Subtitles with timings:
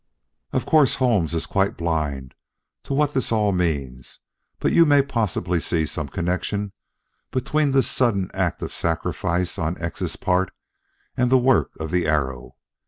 [0.51, 2.33] "Of course Holmes is quite blind
[2.85, 4.19] to what this all means,
[4.57, 6.71] but you may possibly see some connection
[7.29, 10.51] between this sudden act of sacrifice on X's part
[11.15, 12.55] and the work of the arrow.